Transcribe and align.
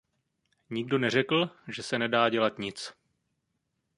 Nikdo 0.69 0.97
neřekl, 0.97 1.49
že 1.67 1.83
se 1.83 1.99
nedá 1.99 2.29
dělat 2.29 2.59
nic. 2.59 2.93